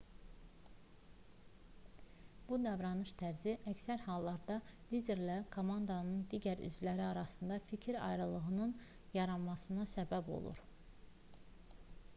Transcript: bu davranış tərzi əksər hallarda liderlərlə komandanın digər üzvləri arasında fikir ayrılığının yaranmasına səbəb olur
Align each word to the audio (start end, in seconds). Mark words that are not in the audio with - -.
bu 2.47 2.57
davranış 2.63 3.11
tərzi 3.21 3.53
əksər 3.73 4.01
hallarda 4.07 4.55
liderlərlə 4.95 5.45
komandanın 5.59 6.25
digər 6.35 6.65
üzvləri 6.71 7.05
arasında 7.11 7.59
fikir 7.69 7.99
ayrılığının 8.09 8.73
yaranmasına 9.21 9.89
səbəb 9.97 10.33
olur 10.41 10.65